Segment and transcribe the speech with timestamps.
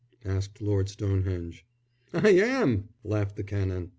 [0.25, 1.63] asked Lord Stonehenge.
[2.11, 3.89] "I am," laughed the Canon.